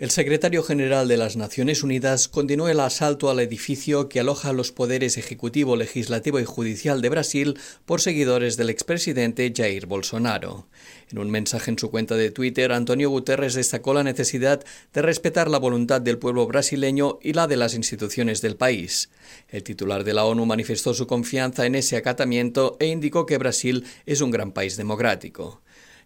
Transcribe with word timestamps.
El 0.00 0.08
secretario 0.10 0.62
general 0.62 1.08
de 1.08 1.18
las 1.18 1.36
Naciones 1.36 1.82
Unidas 1.82 2.26
continuó 2.26 2.70
el 2.70 2.80
asalto 2.80 3.28
al 3.28 3.38
edificio 3.38 4.08
que 4.08 4.18
aloja 4.18 4.54
los 4.54 4.72
poderes 4.72 5.18
ejecutivo, 5.18 5.76
legislativo 5.76 6.40
y 6.40 6.46
judicial 6.46 7.02
de 7.02 7.10
Brasil 7.10 7.58
por 7.84 8.00
seguidores 8.00 8.56
del 8.56 8.70
expresidente 8.70 9.52
Jair 9.54 9.84
Bolsonaro. 9.84 10.68
En 11.12 11.18
un 11.18 11.30
mensaje 11.30 11.70
en 11.70 11.78
su 11.78 11.90
cuenta 11.90 12.14
de 12.14 12.30
Twitter, 12.30 12.72
Antonio 12.72 13.10
Guterres 13.10 13.52
destacó 13.52 13.92
la 13.92 14.02
necesidad 14.02 14.64
de 14.94 15.02
respetar 15.02 15.50
la 15.50 15.58
voluntad 15.58 16.00
del 16.00 16.16
pueblo 16.16 16.46
brasileño 16.46 17.18
y 17.20 17.34
la 17.34 17.46
de 17.46 17.58
las 17.58 17.74
instituciones 17.74 18.40
del 18.40 18.56
país. 18.56 19.10
El 19.50 19.64
titular 19.64 20.02
de 20.02 20.14
la 20.14 20.24
ONU 20.24 20.46
manifestó 20.46 20.94
su 20.94 21.06
confianza 21.06 21.66
en 21.66 21.74
ese 21.74 21.98
acatamiento 21.98 22.78
e 22.80 22.86
indicó 22.86 23.26
que 23.26 23.36
Brasil 23.36 23.84
es 24.06 24.22
un 24.22 24.30
gran 24.30 24.52
país 24.52 24.78
democrático. 24.78 25.60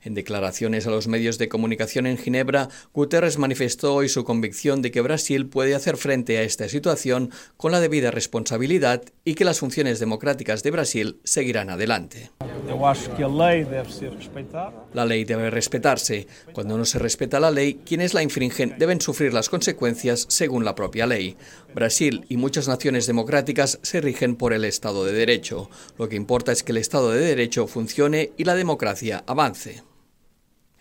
En 0.05 0.13
declaraciones 0.13 0.87
a 0.87 0.91
los 0.91 1.09
medios 1.09 1.39
de 1.39 1.49
comunicación 1.49 2.07
en 2.07 2.19
Ginebra, 2.19 2.69
Guterres 2.93 3.39
manifestó 3.39 3.95
hoy 3.95 4.11
su 4.11 4.23
convicción 4.23 4.83
de 4.83 4.91
que 4.91 5.01
Brasil 5.01 5.47
puede 5.47 5.75
hacer 5.75 5.97
frente 5.97 6.37
a 6.37 6.43
esta 6.43 6.69
situación 6.69 7.31
con 7.57 7.73
la 7.73 7.81
debida 7.81 8.11
responsabilidad 8.11 9.03
y 9.25 9.35
que 9.35 9.47
las 9.47 9.61
funciones 9.61 10.01
democráticas 10.01 10.63
de 10.63 10.71
Brasil 10.73 11.21
seguirán 11.25 11.71
adelante. 11.71 12.31
La 14.93 15.07
ley 15.07 15.25
debe 15.25 15.51
respetarse. 15.51 16.27
Cuando 16.53 16.77
no 16.77 16.85
se 16.85 16.99
respeta 16.99 17.41
la 17.41 17.51
ley, 17.51 17.81
quienes 17.87 18.13
la 18.13 18.23
infringen 18.23 18.75
deben 18.79 19.01
sufrir 19.01 19.33
las 19.33 19.49
consecuencias 19.49 20.27
según 20.29 20.67
la 20.67 20.75
propia 20.75 21.07
ley. 21.07 21.39
Brasil 21.75 22.27
y 22.29 22.37
muchas 22.37 22.69
naciones 22.69 23.07
democráticas 23.07 23.79
se 23.81 24.03
rigen 24.03 24.37
por 24.37 24.53
el 24.53 24.67
Estado 24.67 25.07
de 25.07 25.13
Derecho. 25.13 25.71
Lo 25.97 26.11
que 26.11 26.17
importa 26.17 26.53
es 26.53 26.63
que 26.63 26.73
el 26.73 26.79
Estado 26.79 27.11
de 27.11 27.21
Derecho 27.21 27.67
funcione 27.67 28.33
y 28.37 28.45
la 28.45 28.55
democracia 28.55 29.25
avance. 29.27 29.83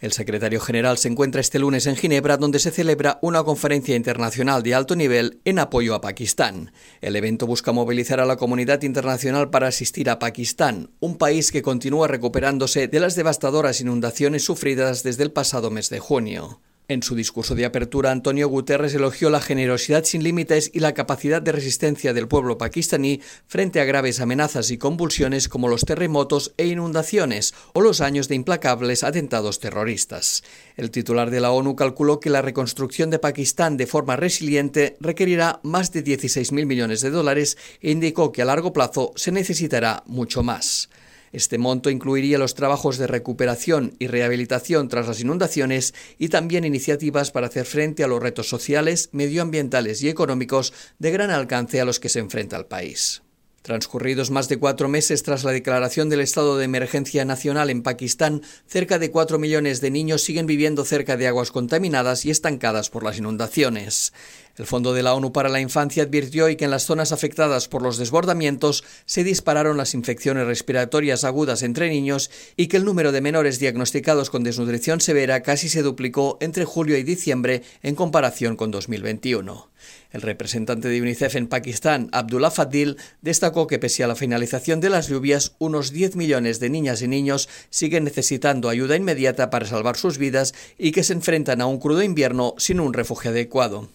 El 0.04 0.12
secretario 0.12 0.60
general 0.60 0.98
se 0.98 1.08
encuentra 1.08 1.40
este 1.40 1.60
lunes 1.60 1.88
en 1.88 1.96
Ginebra, 1.96 2.36
donde 2.36 2.60
se 2.60 2.72
celebra 2.72 3.20
una 3.22 3.42
conferencia 3.42 3.96
internacional 3.96 4.62
de 4.62 4.76
alto 4.76 4.98
nivel 4.98 5.40
en 5.46 5.60
apoyo 5.60 5.96
a 5.96 6.02
Pakistán. 6.02 6.74
El 7.00 7.16
evento 7.16 7.48
busca 7.48 7.72
movilizar 7.72 8.20
a 8.20 8.26
la 8.26 8.36
comunidad 8.36 8.82
internacional 8.82 9.50
para 9.50 9.68
asistir 9.68 10.10
a 10.10 10.20
Pakistán, 10.20 10.90
un 11.00 11.18
país 11.18 11.54
que 11.54 11.62
continúa 11.62 12.10
recuperándose 12.10 12.90
de 12.90 13.00
las 13.00 13.16
devastadoras 13.16 13.80
inundaciones 13.80 14.44
sufridas 14.44 15.04
desde 15.04 15.24
el 15.24 15.32
pasado 15.32 15.72
mes 15.72 15.90
de 15.90 16.00
junio. 16.00 16.60
En 16.94 17.02
su 17.02 17.16
discurso 17.16 17.56
de 17.56 17.66
apertura, 17.66 18.12
Antonio 18.12 18.48
Guterres 18.48 18.94
elogió 18.94 19.32
la 19.32 19.42
generosidad 19.42 20.04
sin 20.04 20.24
límites 20.24 20.70
y 20.76 20.80
la 20.80 20.94
capacidad 20.94 21.42
de 21.42 21.52
resistencia 21.52 22.14
del 22.14 22.28
pueblo 22.28 22.60
pakistaní 22.60 23.20
frente 23.48 23.82
a 23.82 23.84
graves 23.84 24.20
amenazas 24.20 24.70
y 24.70 24.78
convulsiones 24.78 25.50
como 25.50 25.70
los 25.70 25.86
terremotos 25.86 26.54
e 26.56 26.68
inundaciones 26.68 27.56
o 27.74 27.82
los 27.82 28.00
años 28.00 28.28
de 28.28 28.36
implacables 28.36 29.04
atentados 29.04 29.60
terroristas. 29.60 30.44
El 30.78 30.92
titular 30.92 31.32
de 31.32 31.40
la 31.40 31.50
ONU 31.50 31.76
calculó 31.76 32.20
que 32.20 32.30
la 32.30 32.44
reconstrucción 32.44 33.10
de 33.10 33.18
Pakistán 33.18 33.76
de 33.76 33.88
forma 33.88 34.16
resiliente 34.16 34.96
requerirá 35.00 35.62
más 35.64 35.92
de 35.94 36.04
16.000 36.04 36.68
millones 36.68 37.02
de 37.02 37.10
dólares 37.10 37.58
e 37.82 37.90
indicó 37.90 38.32
que 38.32 38.44
a 38.44 38.46
largo 38.46 38.72
plazo 38.72 39.14
se 39.16 39.32
necesitará 39.32 40.04
mucho 40.06 40.44
más. 40.44 40.90
Este 41.34 41.58
monto 41.58 41.90
incluiría 41.90 42.38
los 42.38 42.54
trabajos 42.54 42.98
de 43.00 43.08
recuperación 43.08 43.96
y 43.98 44.06
rehabilitación 44.06 44.88
tras 44.88 45.08
las 45.08 45.20
inundaciones 45.20 45.96
y 46.20 46.30
también 46.30 46.64
iniciativas 46.64 47.32
para 47.32 47.48
hacer 47.48 47.66
frente 47.66 48.04
a 48.04 48.08
los 48.08 48.22
retos 48.22 48.48
sociales, 48.48 49.10
medioambientales 49.12 50.04
y 50.04 50.10
económicos 50.10 50.74
de 51.00 51.12
gran 51.12 51.32
alcance 51.32 51.82
a 51.82 51.86
los 51.86 52.00
que 52.00 52.10
se 52.10 52.20
enfrenta 52.20 52.56
el 52.56 52.68
país. 52.68 53.23
Transcurridos 53.64 54.30
más 54.30 54.50
de 54.50 54.60
cuatro 54.60 54.90
meses 54.90 55.24
tras 55.24 55.46
la 55.46 55.54
declaración 55.54 56.10
del 56.10 56.20
estado 56.20 56.58
de 56.58 56.66
emergencia 56.66 57.24
nacional 57.24 57.70
en 57.70 57.82
Pakistán, 57.82 58.42
cerca 58.68 59.00
de 59.00 59.10
cuatro 59.10 59.40
millones 59.40 59.80
de 59.80 59.90
niños 59.90 60.22
siguen 60.22 60.48
viviendo 60.48 60.84
cerca 60.84 61.16
de 61.16 61.28
aguas 61.28 61.50
contaminadas 61.50 62.26
y 62.26 62.30
estancadas 62.30 62.90
por 62.90 63.06
las 63.06 63.18
inundaciones. 63.18 64.12
El 64.58 64.66
Fondo 64.66 64.94
de 64.94 65.02
la 65.02 65.14
ONU 65.14 65.32
para 65.32 65.48
la 65.48 65.62
Infancia 65.62 66.04
advirtió 66.04 66.44
hoy 66.44 66.58
que 66.58 66.66
en 66.66 66.72
las 66.72 66.84
zonas 66.84 67.14
afectadas 67.14 67.70
por 67.70 67.82
los 67.82 67.98
desbordamientos 67.98 68.84
se 69.06 69.24
dispararon 69.24 69.78
las 69.78 69.94
infecciones 69.94 70.46
respiratorias 70.46 71.24
agudas 71.24 71.64
entre 71.64 71.90
niños 71.90 72.32
y 72.58 72.68
que 72.68 72.76
el 72.76 72.84
número 72.84 73.14
de 73.14 73.22
menores 73.22 73.60
diagnosticados 73.60 74.30
con 74.30 74.44
desnutrición 74.44 75.00
severa 75.00 75.42
casi 75.42 75.70
se 75.70 75.84
duplicó 75.84 76.38
entre 76.42 76.66
julio 76.66 76.98
y 76.98 77.04
diciembre 77.04 77.64
en 77.82 77.96
comparación 77.96 78.58
con 78.58 78.72
2021. 78.72 79.73
El 80.12 80.22
representante 80.22 80.88
de 80.88 81.02
UNICEF 81.02 81.36
en 81.36 81.48
Pakistán, 81.48 82.10
Abdullah 82.12 82.52
Fadil, 82.52 82.98
destacó 83.22 83.68
que 83.68 83.80
pese 83.80 84.04
a 84.04 84.08
la 84.08 84.16
finalización 84.16 84.80
de 84.80 84.90
las 84.90 85.08
lluvias, 85.08 85.56
unos 85.60 85.92
10 85.92 86.16
millones 86.16 86.60
de 86.60 86.70
niñas 86.70 87.02
y 87.02 87.08
niños 87.08 87.50
siguen 87.70 88.04
necesitando 88.04 88.70
ayuda 88.70 88.96
inmediata 88.96 89.50
para 89.50 89.66
salvar 89.66 89.98
sus 89.98 90.18
vidas 90.18 90.54
y 90.78 90.92
que 90.92 91.04
se 91.04 91.14
enfrentan 91.14 91.62
a 91.62 91.66
un 91.66 91.80
crudo 91.80 92.04
invierno 92.04 92.56
sin 92.58 92.80
un 92.80 92.94
refugio 92.94 93.32
adecuado. 93.32 93.90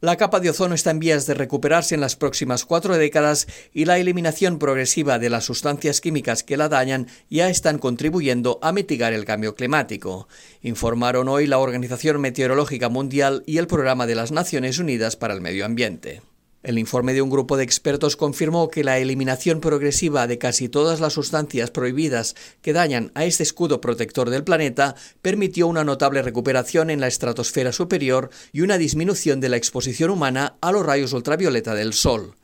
La 0.00 0.16
capa 0.16 0.38
de 0.38 0.50
ozono 0.50 0.76
está 0.76 0.92
en 0.92 1.00
vías 1.00 1.26
de 1.26 1.34
recuperarse 1.34 1.96
en 1.96 2.00
las 2.00 2.14
próximas 2.14 2.64
cuatro 2.64 2.96
décadas 2.96 3.48
y 3.74 3.84
la 3.84 3.98
eliminación 3.98 4.60
progresiva 4.60 5.18
de 5.18 5.28
las 5.28 5.44
sustancias 5.44 6.00
químicas 6.00 6.44
que 6.44 6.56
la 6.56 6.68
dañan 6.68 7.08
ya 7.28 7.50
están 7.50 7.78
contribuyendo 7.78 8.60
a 8.62 8.70
mitigar 8.70 9.12
el 9.12 9.24
cambio 9.24 9.56
climático, 9.56 10.28
informaron 10.62 11.26
hoy 11.26 11.48
la 11.48 11.58
Organización 11.58 12.20
Meteorológica 12.20 12.88
Mundial 12.88 13.42
y 13.44 13.58
el 13.58 13.66
Programa 13.66 14.06
de 14.06 14.14
las 14.14 14.30
Naciones 14.30 14.78
Unidas 14.78 15.16
para 15.16 15.34
el 15.34 15.40
Medio 15.40 15.64
Ambiente. 15.64 16.22
El 16.64 16.76
informe 16.76 17.14
de 17.14 17.22
un 17.22 17.30
grupo 17.30 17.56
de 17.56 17.62
expertos 17.62 18.16
confirmó 18.16 18.68
que 18.68 18.82
la 18.82 18.98
eliminación 18.98 19.60
progresiva 19.60 20.26
de 20.26 20.38
casi 20.38 20.68
todas 20.68 20.98
las 20.98 21.12
sustancias 21.12 21.70
prohibidas 21.70 22.34
que 22.62 22.72
dañan 22.72 23.12
a 23.14 23.24
este 23.24 23.44
escudo 23.44 23.80
protector 23.80 24.28
del 24.28 24.42
planeta 24.42 24.96
permitió 25.22 25.68
una 25.68 25.84
notable 25.84 26.20
recuperación 26.20 26.90
en 26.90 27.00
la 27.00 27.06
estratosfera 27.06 27.70
superior 27.70 28.30
y 28.52 28.62
una 28.62 28.76
disminución 28.76 29.40
de 29.40 29.50
la 29.50 29.56
exposición 29.56 30.10
humana 30.10 30.56
a 30.60 30.72
los 30.72 30.84
rayos 30.84 31.12
ultravioleta 31.12 31.76
del 31.76 31.92
Sol. 31.92 32.34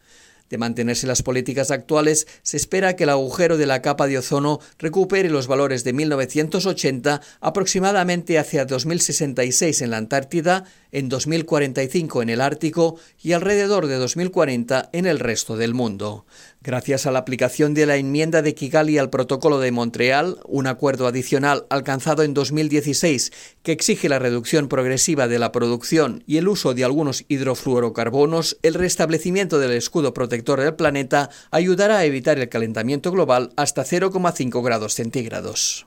De 0.51 0.59
mantenerse 0.59 1.07
las 1.07 1.23
políticas 1.23 1.71
actuales, 1.71 2.29
se 2.43 2.59
espera 2.59 2.95
que 2.95 3.05
el 3.05 3.11
agujero 3.11 3.57
de 3.57 3.67
la 3.67 3.81
capa 3.81 4.07
de 4.07 4.19
ozono 4.19 4.61
recupere 4.79 5.31
los 5.31 5.47
valores 5.47 5.85
de 5.85 5.95
1980 5.95 7.21
aproximadamente 7.41 8.39
hacia 8.39 8.67
2066 8.67 9.83
en 9.83 9.91
la 9.91 9.97
Antártida, 9.97 10.65
en 10.95 11.09
2045 11.09 12.23
en 12.23 12.31
el 12.31 12.41
Ártico 12.41 12.97
y 13.21 13.33
alrededor 13.33 13.89
de 13.89 13.97
2040 13.97 14.91
en 14.93 15.07
el 15.07 15.19
resto 15.19 15.57
del 15.57 15.75
mundo. 15.75 16.25
Gracias 16.63 17.05
a 17.05 17.11
la 17.11 17.19
aplicación 17.19 17.75
de 17.75 17.85
la 17.85 17.97
enmienda 17.97 18.41
de 18.41 18.55
Kigali 18.55 18.97
al 18.97 19.11
Protocolo 19.11 19.59
de 19.59 19.73
Montreal, 19.73 20.39
un 20.47 20.67
acuerdo 20.67 21.07
adicional 21.07 21.67
alcanzado 21.69 22.23
en 22.23 22.33
2016 22.33 23.33
que 23.63 23.73
exige 23.73 24.09
la 24.09 24.19
reducción 24.19 24.69
progresiva 24.69 25.29
de 25.29 25.39
la 25.39 25.53
producción 25.53 26.23
y 26.27 26.39
el 26.39 26.49
uso 26.49 26.73
de 26.73 26.85
algunos 26.85 27.25
hidrofluorocarbonos, 27.29 28.57
el 28.63 28.75
restablecimiento 28.75 29.59
del 29.59 29.73
escudo 29.73 30.15
protector 30.15 30.61
del 30.61 30.75
planeta 30.75 31.29
ayudará 31.51 31.99
a 31.99 32.05
evitar 32.05 32.39
el 32.39 32.49
calentamiento 32.49 33.11
global 33.11 33.53
hasta 33.57 33.85
0,5 33.85 34.65
grados 34.65 34.95
centígrados. 34.95 35.87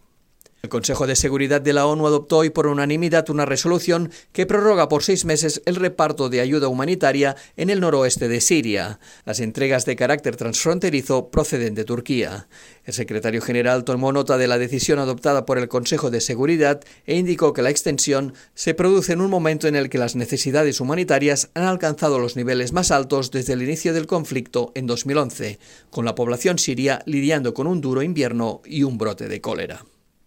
El 0.63 0.69
Consejo 0.69 1.05
de 1.05 1.15
Seguridad 1.15 1.61
de 1.61 1.71
la 1.71 1.85
ONU 1.85 2.07
adoptó 2.07 2.37
hoy 2.37 2.49
por 2.49 2.65
unanimidad 2.65 3.29
una 3.29 3.45
resolución 3.45 4.11
que 4.31 4.47
prorroga 4.47 4.89
por 4.89 5.03
seis 5.03 5.23
meses 5.23 5.61
el 5.65 5.75
reparto 5.75 6.29
de 6.29 6.41
ayuda 6.41 6.67
humanitaria 6.67 7.35
en 7.57 7.69
el 7.69 7.79
noroeste 7.79 8.27
de 8.27 8.41
Siria. 8.41 8.99
Las 9.23 9.39
entregas 9.39 9.85
de 9.85 9.95
carácter 9.95 10.35
transfronterizo 10.35 11.29
proceden 11.29 11.75
de 11.75 11.85
Turquía. 11.85 12.47
El 12.85 12.93
secretario 12.93 13.39
general 13.41 13.83
tomó 13.83 14.11
nota 14.11 14.39
de 14.39 14.47
la 14.47 14.57
decisión 14.57 14.97
adoptada 14.97 15.45
por 15.45 15.59
el 15.59 15.67
Consejo 15.67 16.09
de 16.09 16.21
Seguridad 16.21 16.81
e 17.05 17.15
indicó 17.15 17.53
que 17.53 17.61
la 17.61 17.69
extensión 17.69 18.33
se 18.55 18.73
produce 18.73 19.13
en 19.13 19.21
un 19.21 19.29
momento 19.29 19.67
en 19.67 19.75
el 19.75 19.89
que 19.89 19.99
las 19.99 20.15
necesidades 20.15 20.81
humanitarias 20.81 21.51
han 21.53 21.65
alcanzado 21.65 22.17
los 22.17 22.35
niveles 22.35 22.73
más 22.73 22.89
altos 22.89 23.29
desde 23.29 23.53
el 23.53 23.61
inicio 23.61 23.93
del 23.93 24.07
conflicto 24.07 24.71
en 24.73 24.87
2011, 24.87 25.59
con 25.91 26.03
la 26.03 26.15
población 26.15 26.57
siria 26.57 27.03
lidiando 27.05 27.53
con 27.53 27.67
un 27.67 27.79
duro 27.79 28.01
invierno 28.01 28.61
y 28.65 28.81
un 28.81 28.97
brote 28.97 29.27
de 29.27 29.39
cólera. 29.39 29.85